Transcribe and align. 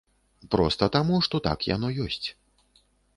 Проста 0.53 0.87
таму, 0.95 1.19
што 1.27 1.39
так 1.47 1.65
яно 1.75 1.91
ёсць. 2.07 2.27